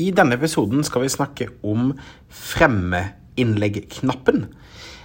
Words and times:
I 0.00 0.06
denne 0.16 0.38
episoden 0.38 0.80
skal 0.86 1.02
vi 1.04 1.10
snakke 1.12 1.48
om 1.68 1.90
fremmeinnlegg-knappen. 2.32 4.46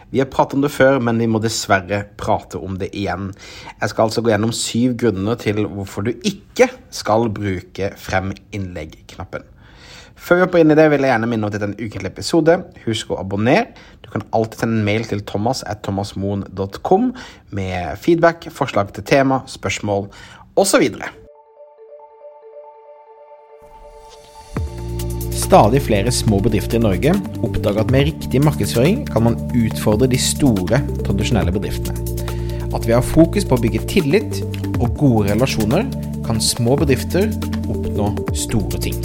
Vi 0.10 0.20
har 0.22 0.30
pratet 0.32 0.54
om 0.56 0.62
det 0.64 0.72
før, 0.72 1.02
men 1.04 1.20
vi 1.20 1.28
må 1.28 1.42
dessverre 1.44 2.06
prate 2.20 2.58
om 2.64 2.78
det 2.80 2.88
igjen. 2.96 3.34
Jeg 3.82 3.90
skal 3.92 4.08
altså 4.08 4.22
gå 4.24 4.32
gjennom 4.32 4.54
syv 4.56 4.96
grunner 5.02 5.36
til 5.42 5.68
hvorfor 5.68 6.08
du 6.08 6.14
ikke 6.16 6.70
skal 6.96 7.28
bruke 7.36 7.92
frem-innlegg-knappen. 8.00 9.44
Før 10.18 10.40
vi 10.40 10.44
hopper 10.46 10.64
inn 10.64 10.74
i 10.74 10.80
det, 10.80 10.88
vil 10.90 11.04
jeg 11.04 11.12
gjerne 11.12 11.28
minne 11.30 11.46
om 11.46 11.52
at 11.52 11.58
dette 11.58 11.68
er 11.68 11.76
en 11.76 11.84
ukentlig 11.84 12.10
episode. 12.10 12.54
Husk 12.88 13.12
å 13.12 13.20
abonnere. 13.20 13.76
Du 14.02 14.08
kan 14.14 14.24
alltid 14.32 14.64
sende 14.64 14.80
en 14.80 14.88
mail 14.88 15.04
til 15.12 15.22
thomas 15.28 15.60
at 15.68 15.84
thomasmoen.com 15.86 17.12
med 17.60 17.80
feedback, 18.02 18.48
forslag 18.56 18.96
til 18.96 19.06
tema, 19.12 19.44
spørsmål 19.52 20.08
osv. 20.58 20.86
Stadig 25.48 25.80
flere 25.86 26.12
små 26.12 26.42
bedrifter 26.44 26.76
i 26.76 26.84
Norge 26.84 27.14
oppdager 27.40 27.80
at 27.80 27.92
med 27.94 28.10
riktig 28.10 28.42
markedsføring 28.44 29.06
kan 29.08 29.24
man 29.30 29.38
utfordre 29.56 30.10
de 30.12 30.20
store, 30.20 30.82
tradisjonelle 31.08 31.54
bedriftene. 31.56 31.96
At 32.76 32.84
vi 32.84 32.92
har 32.92 33.06
fokus 33.06 33.48
på 33.48 33.56
å 33.56 33.62
bygge 33.64 33.86
tillit 33.88 34.42
og 34.82 35.00
gode 35.00 35.30
relasjoner, 35.30 35.88
kan 36.28 36.44
små 36.44 36.76
bedrifter 36.84 37.32
oppnå 37.64 38.10
store 38.36 38.84
ting. 38.90 39.00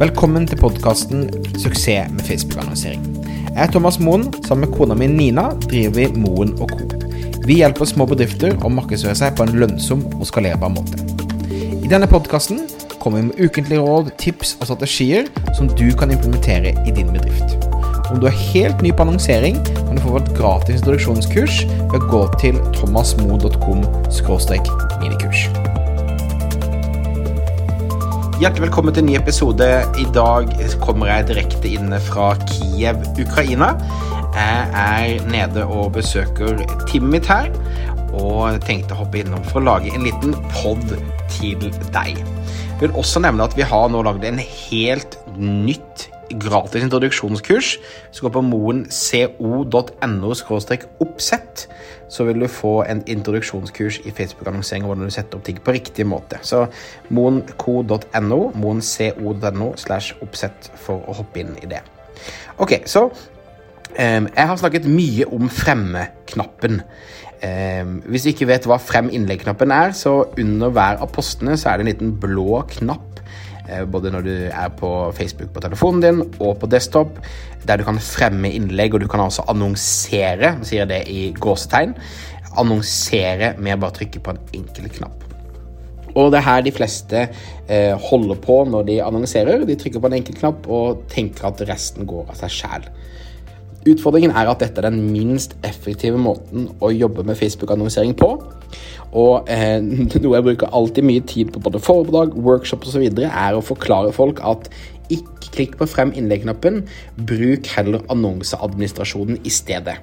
Velkommen 0.00 0.48
til 0.48 0.56
podkasten 0.56 1.28
'Suksess 1.52 2.08
med 2.08 2.24
Facebook-annonsering'. 2.24 3.04
Jeg 3.52 3.68
er 3.68 3.72
Thomas 3.76 4.00
Moen. 4.00 4.32
Sammen 4.48 4.70
med 4.70 4.78
kona 4.78 4.94
mi 4.94 5.06
Nina 5.06 5.50
driver 5.68 6.00
vi 6.00 6.08
Moen 6.16 6.56
Co. 6.56 6.80
Vi 7.44 7.60
hjelper 7.60 7.84
små 7.84 8.08
bedrifter 8.08 8.56
å 8.64 8.72
markedsføre 8.72 9.14
seg 9.14 9.36
på 9.36 9.44
en 9.44 9.52
lønnsom 9.60 10.06
og 10.16 10.26
skalerbar 10.26 10.72
måte. 10.72 10.96
I 11.84 11.88
denne 11.92 12.08
podkasten 12.08 12.71
kommer 13.02 13.18
vi 13.18 13.26
med 13.26 13.40
ukentlige 13.40 13.82
råd, 13.82 14.10
tips 14.18 14.54
og 14.60 14.68
strategier 14.68 15.26
som 15.56 15.66
du 15.74 15.88
kan 15.98 16.12
implementere 16.14 16.70
i 16.86 16.94
din 16.94 17.10
bedrift. 17.10 17.56
Om 18.12 18.20
du 18.20 18.28
er 18.28 18.36
helt 18.52 18.82
ny 18.84 18.92
på 18.94 19.02
annonsering, 19.02 19.58
kan 19.74 19.96
du 19.96 20.02
få 20.04 20.20
et 20.20 20.30
gratis 20.36 20.78
introduksjonskurs 20.78 21.64
ved 21.66 21.98
å 21.98 22.10
gå 22.12 22.22
til 22.42 22.60
thomasmo.com 22.76 23.82
minikurs. 25.02 25.46
Hjertelig 28.42 28.68
velkommen 28.68 28.94
til 28.94 29.04
en 29.04 29.10
ny 29.10 29.18
episode. 29.18 29.68
I 29.98 30.06
dag 30.14 30.54
kommer 30.82 31.10
jeg 31.10 31.28
direkte 31.32 31.74
inne 31.74 31.98
fra 32.06 32.32
Kiev, 32.46 33.02
Ukraina. 33.22 33.72
Jeg 34.32 35.18
er 35.18 35.26
nede 35.30 35.66
og 35.66 35.92
besøker 35.98 36.62
teamet 36.88 37.26
her, 37.30 37.50
og 38.12 38.60
tenkte 38.66 38.96
å 38.96 39.02
hoppe 39.02 39.22
innom 39.22 39.44
for 39.48 39.60
å 39.60 39.66
lage 39.70 39.92
en 39.94 40.06
liten 40.06 40.36
pod 40.52 40.84
til 41.32 41.68
deg. 41.94 42.18
Jeg 42.18 42.80
vil 42.80 42.98
også 42.98 43.22
nevne 43.22 43.46
at 43.46 43.56
vi 43.56 43.66
har 43.66 43.90
nå 43.92 44.02
lagd 44.04 44.24
en 44.26 44.40
helt 44.42 45.18
nytt 45.38 46.08
gratis 46.40 46.82
introduksjonskurs. 46.82 47.78
Hvis 48.08 48.20
du 48.20 48.26
går 48.26 48.34
på 48.36 48.42
moenco.no 48.46 50.32
oppsett, 51.00 51.68
så 52.08 52.24
vil 52.24 52.40
du 52.40 52.48
få 52.48 52.82
en 52.88 53.02
introduksjonskurs 53.06 54.00
i 54.04 54.10
Facebook-annonsering 54.10 54.84
hvordan 54.86 55.08
du 55.08 55.14
setter 55.14 55.38
opp 55.38 55.44
ting 55.46 55.60
på 55.64 55.74
riktig 55.76 56.06
måte. 56.06 56.38
Så 56.42 56.66
moenco.no, 57.10 58.40
moenco.no 58.54 59.72
slash 59.76 60.14
oppsett 60.22 60.70
for 60.74 61.04
å 61.08 61.16
hoppe 61.22 61.40
inn 61.44 61.56
i 61.62 61.70
det. 61.70 61.82
Ok, 62.58 62.82
så 62.86 63.06
um, 63.08 64.28
Jeg 64.36 64.48
har 64.48 64.56
snakket 64.56 64.88
mye 64.88 65.26
om 65.32 65.48
fremme-knappen. 65.48 66.82
Um, 67.42 67.96
hvis 68.06 68.22
du 68.22 68.30
ikke 68.30 68.46
vet 68.46 68.66
hva 68.70 68.76
frem 68.78 69.08
innlegg-knappen 69.10 69.72
er, 69.74 69.90
så 69.98 70.12
under 70.38 70.70
hver 70.70 71.00
av 71.02 71.08
postene 71.10 71.56
så 71.58 71.72
er 71.72 71.80
det 71.80 71.82
en 71.82 71.90
liten 71.90 72.12
blå 72.22 72.60
knapp 72.70 73.18
uh, 73.66 73.82
både 73.90 74.12
når 74.14 74.26
du 74.28 74.34
er 74.46 74.68
på 74.78 74.90
Facebook 75.16 75.50
på 75.50 75.64
telefonen 75.64 76.04
din 76.04 76.20
og 76.22 76.60
på 76.62 76.70
desktop, 76.70 77.18
der 77.66 77.80
du 77.80 77.86
kan 77.88 77.98
fremme 77.98 78.52
innlegg, 78.54 78.94
og 78.94 79.02
du 79.02 79.08
kan 79.10 79.24
altså 79.24 79.42
annonsere, 79.50 80.54
sier 80.62 80.86
det 80.86 81.02
i 81.10 81.32
gåsetegn, 81.34 81.96
annonsere 82.62 83.56
med 83.58 83.74
å 83.74 83.82
bare 83.88 83.98
trykke 83.98 84.22
på 84.22 84.36
en 84.36 84.42
enkel 84.60 84.86
knapp. 85.00 85.26
Og 86.12 86.30
det 86.30 86.42
er 86.42 86.46
her 86.46 86.62
de 86.62 86.74
fleste 86.76 87.24
uh, 87.26 87.94
holder 88.06 88.38
på 88.44 88.60
når 88.70 88.86
de 88.86 89.00
annonserer. 89.02 89.66
De 89.66 89.78
trykker 89.80 90.02
på 90.02 90.12
en 90.12 90.18
enkel 90.20 90.38
knapp 90.38 90.70
og 90.70 91.08
tenker 91.10 91.50
at 91.50 91.66
resten 91.66 92.06
går 92.06 92.30
av 92.30 92.38
seg 92.44 92.54
sjæl. 92.60 92.86
Utfordringen 93.82 94.30
er 94.30 94.46
at 94.46 94.60
dette 94.62 94.78
er 94.78 94.86
den 94.90 95.08
minst 95.10 95.56
effektive 95.66 96.18
måten 96.20 96.68
å 96.78 96.92
jobbe 96.94 97.24
med 97.26 97.38
Facebook-annonsering 97.40 98.14
på. 98.18 98.30
Og 99.18 99.50
eh, 99.50 99.82
noe 100.22 100.36
jeg 100.36 100.46
bruker 100.46 100.70
alltid 100.70 101.08
mye 101.08 101.24
tid 101.26 101.50
på 101.54 101.62
både 101.64 101.82
foredrag, 101.82 102.36
workshop 102.38 102.86
osv., 102.86 103.08
er 103.26 103.58
å 103.58 103.64
forklare 103.64 104.14
folk 104.14 104.42
at 104.46 104.70
ikke 105.12 105.50
klikk 105.52 105.74
på 105.80 105.88
frem 105.90 106.12
innlegg-knappen, 106.16 106.84
bruk 107.28 107.68
heller 107.74 108.06
annonseadministrasjonen 108.12 109.42
i 109.44 109.52
stedet. 109.52 109.98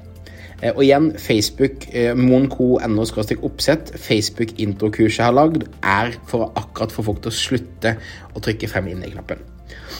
Eh, 0.60 0.74
og 0.74 0.84
igjen, 0.84 1.14
Facebook, 1.16 1.88
eh, 1.94 2.12
monco.no 2.20 3.08
oppsett, 3.48 3.94
Facebook-introkurset 3.96 5.24
jeg 5.24 5.30
har 5.30 5.38
lagd, 5.40 5.70
er 5.80 6.12
for 6.28 6.52
akkurat 6.60 6.92
få 6.92 7.08
folk 7.08 7.24
til 7.24 7.32
å 7.32 7.40
slutte 7.40 7.96
å 8.36 8.44
trykke 8.44 8.68
frem 8.68 8.92
innlegg-knappen. 8.92 9.59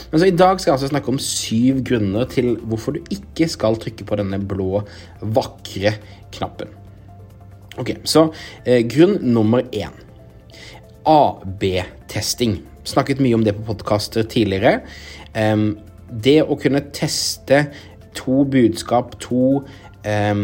Men 0.10 0.22
så 0.22 0.28
I 0.28 0.36
dag 0.36 0.60
skal 0.60 0.72
jeg 0.72 0.78
altså 0.80 0.92
snakke 0.92 1.12
om 1.14 1.22
syv 1.22 1.84
grunner 1.86 2.30
til 2.32 2.56
hvorfor 2.66 2.98
du 2.98 3.14
ikke 3.14 3.48
skal 3.52 3.78
trykke 3.82 4.08
på 4.08 4.18
denne 4.20 4.42
blå, 4.42 4.84
vakre 5.22 5.96
knappen. 6.34 6.74
Ok, 7.80 7.94
Så 8.04 8.30
eh, 8.66 8.82
grunn 8.90 9.20
nummer 9.22 9.64
én. 9.72 9.94
AB-testing. 11.10 12.60
Snakket 12.84 13.22
mye 13.24 13.38
om 13.38 13.46
det 13.46 13.56
på 13.58 13.68
podkaster 13.70 14.26
tidligere. 14.30 14.82
Um, 15.36 15.78
det 16.10 16.42
å 16.44 16.58
kunne 16.60 16.82
teste 16.96 17.68
to 18.18 18.44
budskap, 18.50 19.14
to 19.22 19.62
um, 20.04 20.44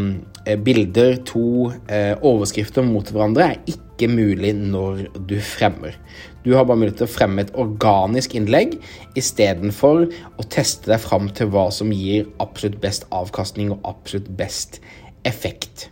bilder, 0.63 1.18
to 1.25 1.72
uh, 1.90 2.13
overskrifter 2.22 2.86
mot 2.86 3.09
hverandre, 3.09 3.50
er 3.50 3.74
ikke 3.75 4.09
mulig 4.12 4.53
når 4.59 5.07
du 5.28 5.38
fremmer. 5.42 5.97
Du 6.45 6.53
har 6.53 6.67
bare 6.67 6.78
mulighet 6.78 7.00
til 7.01 7.09
å 7.09 7.16
fremme 7.16 7.41
et 7.41 7.56
organisk 7.57 8.35
innlegg 8.38 8.78
istedenfor 9.17 10.06
å 10.06 10.45
teste 10.53 10.91
deg 10.91 11.01
fram 11.01 11.31
til 11.33 11.50
hva 11.53 11.67
som 11.73 11.89
gir 11.95 12.29
absolutt 12.44 12.78
best 12.83 13.07
avkastning 13.09 13.73
og 13.73 13.89
absolutt 13.89 14.29
best 14.38 14.78
effekt. 15.25 15.89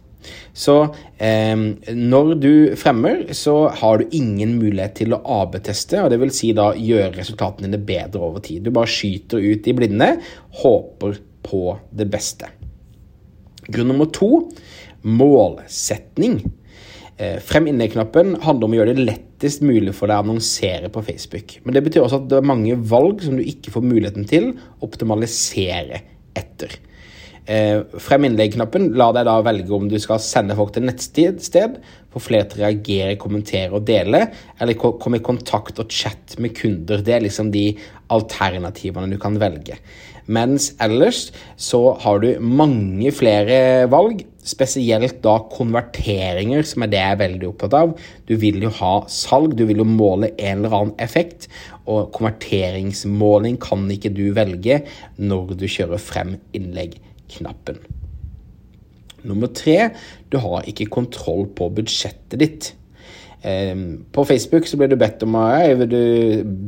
Så 0.53 0.75
eh, 1.18 1.58
når 1.97 2.34
du 2.40 2.53
fremmer, 2.80 3.25
så 3.36 3.56
har 3.81 4.00
du 4.00 4.16
ingen 4.16 4.56
mulighet 4.62 4.96
til 5.02 5.16
å 5.18 5.22
AB-teste, 5.41 6.00
og 6.03 6.14
det 6.14 6.22
vil 6.22 6.34
si 6.36 6.53
da 6.56 6.70
gjøre 6.78 7.16
resultatene 7.18 7.68
dine 7.68 7.81
bedre 7.84 8.22
over 8.30 8.44
tid. 8.46 8.62
Du 8.64 8.72
bare 8.75 8.91
skyter 8.94 9.41
ut 9.41 9.68
i 9.68 9.75
blinde, 9.75 10.14
håper 10.62 11.18
på 11.44 11.64
det 11.91 12.08
beste. 12.14 12.53
Grunn 13.74 13.90
nummer 13.90 14.12
to 14.14 14.30
målsetning. 15.03 16.44
Eh, 17.23 17.39
frem 17.39 17.67
innlegg-knappen 17.69 18.38
handler 18.44 18.67
om 18.67 18.73
å 18.73 18.79
gjøre 18.79 18.95
det 18.97 19.06
lettest 19.07 19.61
mulig 19.63 19.94
for 19.95 20.09
deg 20.09 20.17
å 20.17 20.25
annonsere 20.25 20.89
på 20.91 21.03
Facebook. 21.06 21.59
Men 21.63 21.75
det 21.75 21.84
betyr 21.85 22.03
også 22.03 22.23
at 22.23 22.31
det 22.31 22.39
er 22.39 22.50
mange 22.50 22.79
valg 22.89 23.22
som 23.23 23.38
du 23.38 23.44
ikke 23.45 23.72
får 23.75 23.85
muligheten 23.85 24.25
til 24.29 24.50
å 24.56 24.88
optimalisere 24.88 26.01
etter. 26.35 26.73
Eh, 27.44 27.81
frem 28.00 28.25
innlegg-knappen 28.29 28.94
lar 29.00 29.13
deg 29.16 29.28
da 29.28 29.35
velge 29.44 29.75
om 29.75 29.89
du 29.91 29.97
skal 30.00 30.22
sende 30.23 30.56
folk 30.57 30.73
til 30.75 30.88
nettsted, 30.88 31.78
få 32.13 32.22
flere 32.23 32.47
til 32.50 32.61
å 32.61 32.66
reagere, 32.66 33.19
kommentere 33.19 33.75
og 33.75 33.85
dele, 33.88 34.25
eller 34.63 34.79
komme 34.79 35.19
i 35.19 35.25
kontakt 35.25 35.81
og 35.84 35.91
chat 35.91 36.38
med 36.44 36.55
kunder. 36.55 37.03
Det 37.03 37.17
er 37.17 37.25
liksom 37.28 37.51
de 37.53 37.69
alternativene 38.16 39.11
du 39.11 39.19
kan 39.22 39.38
velge. 39.41 39.79
Mens 40.31 40.72
ellers 40.81 41.28
så 41.59 41.97
har 42.00 42.23
du 42.23 42.29
mange 42.40 43.11
flere 43.11 43.90
valg, 43.91 44.23
spesielt 44.48 45.22
da 45.24 45.38
konverteringer, 45.52 46.66
som 46.68 46.86
er 46.86 46.92
det 46.92 47.00
jeg 47.02 47.16
er 47.16 47.22
veldig 47.22 47.50
opptatt 47.50 47.78
av. 47.80 47.96
Du 48.30 48.36
vil 48.40 48.62
jo 48.66 48.72
ha 48.80 48.94
salg, 49.12 49.56
du 49.58 49.66
vil 49.70 49.81
jo 49.84 49.88
måle 49.88 50.34
en 50.36 50.62
eller 50.64 50.78
annen 50.78 50.94
effekt, 51.04 51.50
og 51.88 52.12
konverteringsmåling 52.16 53.58
kan 53.64 53.88
ikke 53.91 54.14
du 54.16 54.26
velge 54.35 54.84
når 55.20 55.58
du 55.59 55.67
kjører 55.67 56.02
frem 56.02 56.38
innlegg-knappen. 56.56 57.82
Nummer 59.23 59.52
tre, 59.56 59.94
du 60.32 60.40
har 60.44 60.67
ikke 60.67 60.91
kontroll 60.91 61.47
på 61.56 61.70
budsjettet 61.78 62.40
ditt. 62.41 62.73
På 64.16 64.23
Facebook 64.23 64.67
så 64.67 64.78
blir 64.79 64.91
du 64.91 64.96
bedt 65.00 65.23
om 65.26 65.35
å 65.35 65.47
vil 65.82 65.90
du 65.91 66.03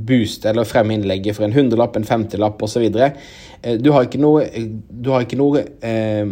booste 0.08 0.50
eller 0.52 0.68
fremme 0.68 0.98
innlegget 0.98 1.38
for 1.38 1.48
en 1.48 1.56
hundrelapp, 1.56 1.96
en 1.96 2.08
femtilapp 2.08 2.60
osv. 2.68 2.84
Eh, 2.92 3.78
du 3.80 3.94
har 3.96 4.08
ikke 4.08 4.20
noe, 4.20 4.44
du 4.92 5.10
har 5.14 5.24
ikke 5.24 5.40
noe 5.40 5.64
eh, 5.80 6.28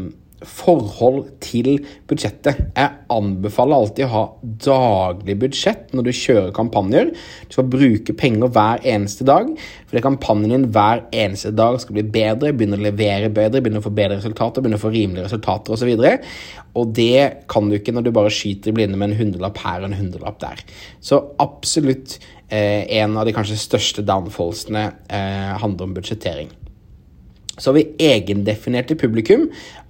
forhold 0.49 1.27
til 1.43 1.77
budsjettet. 2.09 2.59
Jeg 2.75 3.03
anbefaler 3.13 3.77
alltid 3.77 4.07
å 4.07 4.11
ha 4.13 4.23
daglig 4.65 5.37
budsjett 5.43 5.93
når 5.95 6.07
du 6.07 6.11
kjører 6.17 6.51
kampanjer. 6.55 7.13
Du 7.47 7.55
skal 7.55 7.69
bruke 7.71 8.15
penger 8.17 8.51
hver 8.53 8.83
eneste 8.95 9.27
dag, 9.27 9.51
fordi 9.89 10.03
kampanjen 10.05 10.53
din 10.53 10.69
hver 10.73 11.05
eneste 11.13 11.53
dag 11.55 11.79
skal 11.81 11.97
bli 11.99 12.05
bedre, 12.15 12.53
begynne 12.53 12.79
å 12.79 12.83
levere 12.83 13.31
bedre, 13.33 13.61
begynne 13.63 13.81
å 13.83 13.87
få 13.87 13.93
bedre 13.95 14.19
resultater, 14.19 14.63
begynne 14.63 14.81
å 14.81 14.83
få 14.83 14.93
rimelige 14.93 15.27
resultater 15.27 15.75
osv. 15.75 15.93
Og, 15.93 16.03
så 16.03 16.63
og 16.79 16.93
det 16.97 17.45
kan 17.51 17.69
du 17.69 17.77
ikke 17.77 17.93
når 17.93 18.07
du 18.07 18.13
bare 18.15 18.33
skyter 18.33 18.71
i 18.71 18.77
blinde 18.77 18.97
med 18.97 19.11
en 19.11 19.19
hundrelapp 19.19 19.61
her 19.61 19.83
og 19.83 19.91
en 19.91 19.99
hundrelapp 19.99 20.39
der. 20.41 20.63
Så 21.03 21.21
absolutt 21.41 22.17
eh, 22.47 22.89
en 22.99 23.17
av 23.19 23.27
de 23.27 23.35
kanskje 23.35 23.59
største 23.61 24.05
downfallsene 24.07 24.87
eh, 25.07 25.53
handler 25.61 25.89
om 25.89 25.97
budsjettering. 25.97 26.51
Så 27.53 27.69
har 27.69 27.75
vi 27.77 27.89
egendefinerte 28.01 28.95
publikum. 28.97 29.43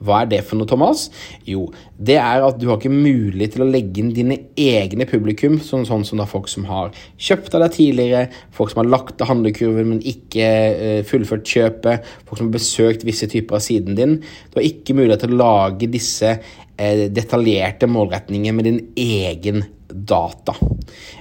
Hva 0.03 0.23
er 0.23 0.31
det 0.33 0.41
for 0.43 0.59
noe, 0.59 0.67
Thomas? 0.67 1.05
Jo, 1.47 1.69
det 1.95 2.17
er 2.19 2.43
at 2.43 2.57
du 2.59 2.65
har 2.67 2.75
ikke 2.75 2.91
mulighet 2.91 3.53
til 3.55 3.63
å 3.63 3.67
legge 3.69 4.01
inn 4.01 4.09
dine 4.11 4.35
egne 4.59 5.05
publikum, 5.07 5.55
sånn, 5.63 5.85
sånn 5.87 6.03
som 6.03 6.19
da 6.19 6.25
folk 6.27 6.49
som 6.51 6.65
har 6.67 6.91
kjøpt 7.15 7.55
av 7.55 7.63
deg 7.63 7.77
tidligere, 7.77 8.25
folk 8.51 8.73
som 8.73 8.81
har 8.81 8.89
lagt 8.91 9.23
av 9.23 9.31
handlekurven, 9.31 9.93
men 9.93 10.01
ikke 10.11 10.49
uh, 10.49 10.97
fullført 11.07 11.47
kjøpet, 11.47 12.09
folk 12.27 12.41
som 12.41 12.49
har 12.49 12.57
besøkt 12.57 13.05
visse 13.07 13.29
typer 13.31 13.55
av 13.55 13.63
siden 13.63 13.95
din. 13.99 14.17
Du 14.51 14.59
har 14.59 14.67
ikke 14.67 14.97
mulighet 14.97 15.23
til 15.23 15.37
å 15.37 15.39
lage 15.39 15.87
disse 15.93 16.33
uh, 16.35 17.05
detaljerte 17.15 17.87
målretningene 17.87 18.57
med 18.57 18.67
din 18.67 18.81
egen 18.99 19.63
data. 19.87 20.57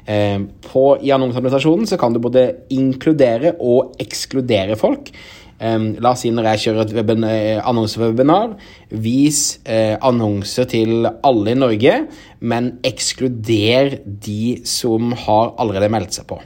Uh, 0.09 0.51
på, 0.67 0.85
I 0.99 1.15
annonseadministrasjonen 1.15 1.87
kan 2.03 2.19
du 2.19 2.19
både 2.27 2.49
inkludere 2.75 3.55
og 3.63 3.95
ekskludere 4.03 4.81
folk. 4.81 5.15
La 5.63 6.11
oss 6.11 6.25
si 6.25 6.33
når 6.35 6.49
jeg 6.51 6.63
kjører 6.65 6.89
et 7.03 7.11
eh, 7.29 7.61
annonsewebinar, 7.63 8.57
vis 9.05 9.43
eh, 9.63 9.95
annonser 10.03 10.67
til 10.71 11.07
alle 11.07 11.53
i 11.53 11.59
Norge, 11.59 11.95
men 12.41 12.73
ekskluder 12.87 13.99
de 14.05 14.57
som 14.67 15.15
har 15.27 15.55
allerede 15.63 15.93
meldt 15.93 16.19
seg 16.19 16.27
på. 16.31 16.41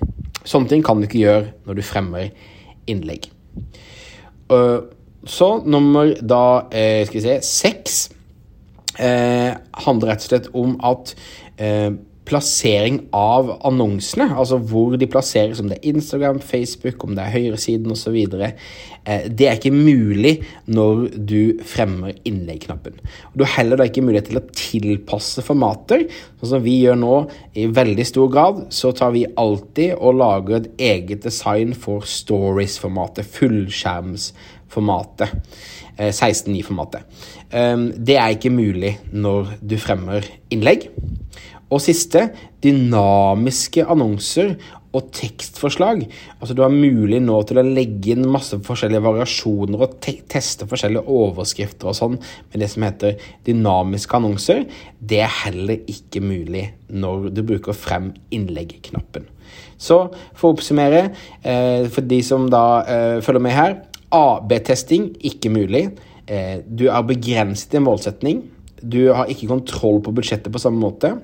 Sånne 0.47 0.71
ting 0.71 0.85
kan 0.85 1.01
du 1.01 1.09
ikke 1.09 1.23
gjøre 1.23 1.47
når 1.67 1.79
du 1.79 1.87
fremmer 1.87 2.29
innlegg. 2.87 3.31
Uh, 4.53 4.93
så 5.27 5.57
nummer 5.67 6.13
da 6.23 6.69
eh, 6.71 7.03
skal 7.07 7.19
vi 7.19 7.25
se 7.25 7.39
seks 7.43 7.97
eh, 9.03 9.57
handler 9.87 10.13
rett 10.13 10.23
og 10.23 10.31
slett 10.31 10.51
om 10.57 10.77
at 10.87 11.15
eh, 11.59 11.91
plassering 12.27 12.99
av 13.15 13.53
annonsene, 13.67 14.27
altså 14.35 14.59
hvor 14.59 14.97
de 14.99 15.07
plasseres, 15.11 15.61
om 15.63 15.69
det 15.71 15.79
er 15.79 15.89
Instagram, 15.93 16.41
Facebook, 16.43 17.05
om 17.05 17.15
det 17.17 17.23
er 17.23 17.35
høyresiden 17.37 17.93
osv., 17.95 18.17
eh, 18.43 19.25
det 19.31 19.47
er 19.47 19.55
ikke 19.57 19.71
mulig 19.75 20.35
når 20.67 21.07
du 21.17 21.63
fremmer 21.67 22.13
innlegg-knappen. 22.27 22.99
Du 23.35 23.45
har 23.45 23.55
heller 23.61 23.85
ikke 23.87 24.05
mulighet 24.05 24.29
til 24.33 24.41
å 24.41 24.49
tilpasse 24.51 25.45
formater. 25.47 26.01
Sånn 26.41 26.53
som 26.57 26.67
vi 26.67 26.81
gjør 26.83 26.99
nå 27.01 27.15
i 27.55 27.69
veldig 27.71 28.07
stor 28.09 28.29
grad, 28.33 28.57
så 28.75 28.93
tar 28.97 29.15
vi 29.15 29.27
alltid 29.39 29.95
og 29.97 30.19
lager 30.19 30.55
et 30.61 30.71
eget 30.91 31.21
design 31.27 31.75
for 31.79 32.01
stories-formatet, 32.11 33.25
fullskjermsformatet. 33.39 35.31
16.9-formatet. 35.97 37.01
Eh, 37.51 37.61
eh, 37.61 37.79
det 37.97 38.19
er 38.21 38.35
ikke 38.35 38.53
mulig 38.53 38.97
når 39.13 39.57
du 39.63 39.79
fremmer 39.81 40.27
innlegg. 40.53 40.91
Og 41.67 41.83
siste 41.83 42.29
dynamiske 42.63 43.83
annonser 43.91 44.55
og 44.97 45.11
tekstforslag. 45.13 46.05
Altså 46.41 46.55
Du 46.55 46.63
har 46.63 46.73
mulig 46.73 47.19
nå 47.23 47.37
til 47.49 47.61
å 47.61 47.67
legge 47.67 48.15
inn 48.15 48.27
masse 48.31 48.57
forskjellige 48.65 49.05
variasjoner 49.05 49.83
og 49.83 49.97
te 50.05 50.17
teste 50.31 50.69
forskjellige 50.71 51.05
overskrifter 51.11 51.91
og 51.91 51.99
sånn 51.99 52.17
med 52.19 52.63
det 52.63 52.71
som 52.73 52.87
heter 52.87 53.19
dynamiske 53.49 54.19
annonser. 54.19 54.65
Det 55.01 55.21
er 55.25 55.41
heller 55.43 55.83
ikke 55.91 56.23
mulig 56.25 56.69
når 56.89 57.31
du 57.35 57.43
bruker 57.47 57.77
frem 57.77 58.13
innlegg-knappen. 58.35 59.27
Så 59.77 60.07
for 60.37 60.49
å 60.49 60.57
oppsummere, 60.57 61.11
eh, 61.45 61.87
for 61.93 62.07
de 62.09 62.23
som 62.25 62.49
da 62.51 62.67
eh, 62.83 63.21
følger 63.25 63.43
med 63.43 63.57
her 63.57 63.77
AB-testing 64.17 65.11
ikke 65.29 65.53
mulig. 65.53 65.91
Eh, 66.27 66.63
du 66.67 66.89
er 66.89 67.03
begrenset 67.07 67.75
i 67.77 67.83
målsetning. 67.83 68.45
Du 68.81 69.13
har 69.13 69.29
ikke 69.31 69.51
kontroll 69.51 70.01
på 70.05 70.15
budsjettet 70.15 70.53
på 70.53 70.63
samme 70.63 70.81
måte. 70.81 71.17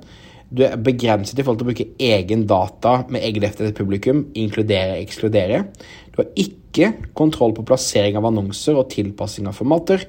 Du 0.52 0.62
er 0.66 0.76
begrenset 0.76 1.38
i 1.38 1.44
forhold 1.44 1.62
til 1.62 1.66
å 1.66 1.70
bruke 1.70 1.88
egen 2.12 2.44
data 2.49 2.99
med 3.08 3.25
egendefinert 3.25 3.78
publikum, 3.78 4.26
inkludere, 4.37 4.99
ekskludere. 5.00 5.62
Du 6.12 6.20
har 6.20 6.28
ikke 6.37 6.90
kontroll 7.16 7.54
på 7.56 7.64
plassering 7.69 8.19
av 8.20 8.28
annonser 8.28 8.76
og 8.76 8.90
tilpassing 8.93 9.49
av 9.49 9.56
formater. 9.56 10.04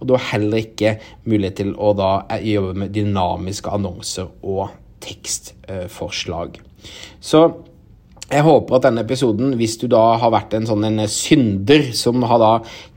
Og 0.00 0.08
du 0.08 0.16
har 0.16 0.26
heller 0.32 0.64
ikke 0.64 0.96
mulighet 1.28 1.60
til 1.62 1.70
å 1.78 1.92
da 1.94 2.10
jobbe 2.42 2.74
med 2.82 2.94
dynamiske 2.96 3.70
annonser 3.70 4.32
og 4.42 4.74
tekstforslag. 5.04 6.58
Så 7.22 7.46
jeg 8.24 8.40
håper 8.46 8.78
at 8.78 8.86
denne 8.86 9.02
episoden, 9.04 9.52
hvis 9.60 9.76
du 9.80 9.84
da 9.92 10.14
har 10.20 10.32
vært 10.32 10.54
en 10.56 10.64
sånn 10.66 10.86
en 10.88 11.02
synder 11.10 11.90
som 11.96 12.24
har 12.24 12.40
da 12.40 12.52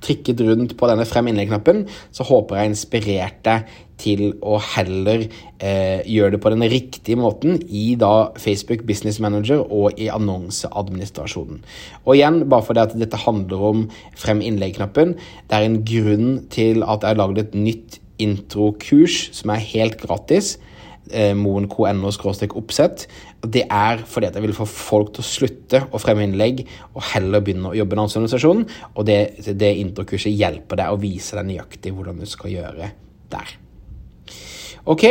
trykket 0.05 0.39
rundt 0.47 0.77
på 0.79 0.87
denne 0.87 1.05
frem 1.09 1.27
innlegg-knappen, 1.29 1.83
så 2.15 2.25
håper 2.29 2.61
jeg 2.61 2.71
inspirert 2.71 3.41
deg 3.45 3.73
til 3.99 4.21
å 4.45 4.59
heller 4.61 5.25
eh, 5.25 6.05
gjøre 6.05 6.35
det 6.35 6.41
på 6.43 6.51
den 6.53 6.63
riktige 6.69 7.19
måten 7.19 7.57
i 7.67 7.97
da 7.99 8.29
Facebook 8.39 8.85
Business 8.87 9.19
Manager 9.23 9.65
og 9.65 9.99
i 9.99 10.07
annonseadministrasjonen. 10.13 11.63
Og 12.05 12.13
igjen, 12.15 12.43
bare 12.47 12.67
fordi 12.69 12.85
at 12.85 12.95
dette 12.97 13.19
handler 13.25 13.65
om 13.71 13.87
frem 14.15 14.43
innlegg-knappen, 14.45 15.17
det 15.49 15.59
er 15.59 15.67
en 15.67 15.81
grunn 15.91 16.29
til 16.53 16.85
at 16.85 17.03
jeg 17.03 17.17
har 17.17 17.19
lagd 17.19 17.41
et 17.43 17.57
nytt 17.57 17.99
introkurs 18.21 19.27
som 19.35 19.51
er 19.53 19.65
helt 19.73 19.99
gratis 20.01 20.55
eh, 21.11 21.33
moen.no 21.37 22.11
oppsett. 22.57 23.07
Det 23.41 23.65
er 23.69 24.03
fordi 24.07 24.29
at 24.29 24.37
jeg 24.37 24.45
vil 24.47 24.55
få 24.57 24.67
folk 24.69 25.13
til 25.15 25.23
å 25.23 25.27
slutte 25.27 25.83
å 25.91 26.01
fremme 26.01 26.25
innlegg 26.25 26.63
og 26.93 27.01
heller 27.13 27.43
begynne 27.43 27.71
å 27.71 27.77
jobbe 27.77 27.95
i 27.95 27.97
en 27.97 28.03
annonseorganisasjon. 28.03 28.65
Og 28.95 29.07
det, 29.07 29.19
det 29.59 29.73
introkurset 29.83 30.33
hjelper 30.33 30.81
deg 30.81 30.93
å 30.93 31.01
vise 31.01 31.37
deg 31.39 31.51
nøyaktig 31.51 31.95
hvordan 31.95 32.19
du 32.21 32.27
skal 32.29 32.53
gjøre 32.55 32.91
der. 33.31 33.57
Ok, 34.87 35.03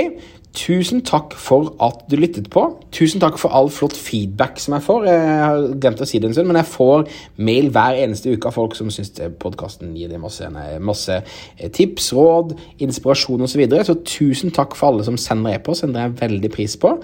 Tusen 0.56 1.02
takk 1.04 1.34
for 1.36 1.74
at 1.84 2.06
du 2.08 2.16
lyttet 2.16 2.46
på. 2.52 2.62
Tusen 2.94 3.20
takk 3.20 3.36
for 3.36 3.52
all 3.52 3.68
flott 3.72 3.92
feedback 3.92 4.56
som 4.62 4.72
jeg 4.72 4.84
får. 4.86 5.04
Jeg 5.04 5.34
har 5.42 5.64
glemt 5.82 6.00
å 6.00 6.08
si 6.08 6.20
det 6.20 6.30
en 6.30 6.36
stund, 6.36 6.48
men 6.48 6.58
jeg 6.62 6.70
får 6.70 7.04
mail 7.44 7.68
hver 7.74 7.98
eneste 8.00 8.32
uke 8.32 8.48
av 8.48 8.56
folk 8.56 8.76
som 8.78 8.88
syns 8.92 9.12
podkasten 9.42 9.92
gir 9.98 10.08
dem 10.08 10.24
masse, 10.24 10.48
masse, 10.80 11.20
eh, 11.58 11.68
tips, 11.68 12.08
råd, 12.16 12.56
inspirasjon 12.80 13.44
osv. 13.44 13.52
Så, 13.52 13.60
videre. 13.60 13.84
så 13.84 13.98
tusen 14.00 14.52
takk 14.52 14.76
for 14.76 14.94
alle 14.94 15.04
som 15.04 15.20
sender 15.20 15.58
e-post. 15.58 15.84
sender 15.84 16.06
jeg 16.06 16.20
veldig 16.24 16.52
pris 16.56 16.76
på. 16.80 16.96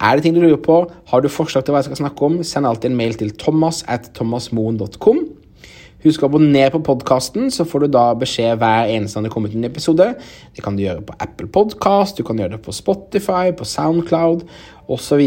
Er 0.00 0.16
det 0.16 0.22
ting 0.22 0.34
du 0.34 0.40
lurer 0.42 0.62
på, 0.62 0.78
har 1.06 1.20
du 1.20 1.28
forslag 1.28 1.64
til 1.64 1.74
hva 1.74 1.82
jeg 1.82 1.90
skal 1.90 2.06
snakke 2.06 2.26
om, 2.26 2.42
send 2.42 2.66
alltid 2.66 2.90
en 2.90 2.96
mail 2.96 3.14
til 3.14 3.30
thomas 3.34 3.82
at 3.88 4.12
thomasmoen.com. 4.14 5.41
Husk 6.02 6.24
å 6.24 6.30
abonnere 6.30 6.72
på 6.74 6.82
podkasten, 6.86 7.50
så 7.54 7.66
får 7.68 7.84
du 7.84 7.92
da 7.94 8.08
beskjed 8.18 8.58
hver 8.58 8.90
eneste 8.90 9.18
gang 9.18 9.28
det 9.28 9.32
kommer 9.34 9.52
ut 9.52 9.58
en 9.58 9.68
episode. 9.68 10.08
Det 10.56 10.64
kan 10.64 10.78
du 10.78 10.82
gjøre 10.82 11.04
på 11.06 11.16
Apple 11.22 11.50
Podcast, 11.54 12.18
du 12.18 12.26
kan 12.26 12.42
gjøre 12.42 12.56
det 12.56 12.62
på 12.64 12.74
Spotify, 12.74 13.54
på 13.54 13.68
Soundcloud 13.68 14.42
osv. 14.90 15.22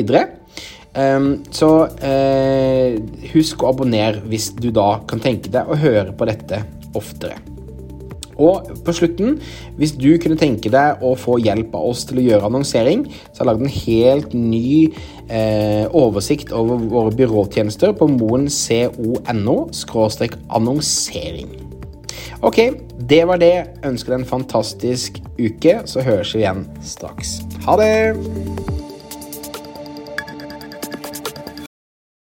Um, 0.96 1.32
så 1.52 1.72
uh, 1.88 3.02
husk 3.34 3.64
å 3.64 3.74
abonnere 3.74 4.24
hvis 4.32 4.54
du 4.60 4.70
da 4.76 4.94
kan 5.08 5.24
tenke 5.24 5.52
deg 5.52 5.68
å 5.68 5.80
høre 5.80 6.16
på 6.16 6.28
dette 6.28 6.64
oftere. 6.96 7.55
Og 8.42 8.72
på 8.86 8.96
slutten, 8.96 9.38
hvis 9.80 9.96
du 9.96 10.10
kunne 10.22 10.40
tenke 10.40 10.72
deg 10.74 11.04
å 11.06 11.14
få 11.20 11.38
hjelp 11.44 11.76
av 11.76 11.92
oss 11.92 12.06
til 12.10 12.20
å 12.20 12.26
gjøre 12.26 12.50
annonsering, 12.50 13.06
så 13.32 13.42
har 13.42 13.46
jeg 13.46 13.52
lagd 13.52 13.66
en 13.66 13.76
helt 13.76 14.36
ny 14.38 14.72
eh, 15.30 15.86
oversikt 15.96 16.52
over 16.56 16.84
våre 16.92 17.16
byråtjenester 17.16 17.96
på 17.96 18.10
moenco.no 18.12 19.58
annonsering. 20.60 21.56
Ok, 22.46 22.60
det 23.10 23.24
var 23.28 23.40
det. 23.42 23.56
Ønsker 23.88 24.14
deg 24.14 24.22
en 24.22 24.30
fantastisk 24.30 25.22
uke, 25.40 25.80
så 25.90 26.04
høres 26.06 26.36
vi 26.36 26.44
igjen 26.44 26.68
straks. 26.84 27.40
Ha 27.66 27.80
det! 27.82 28.45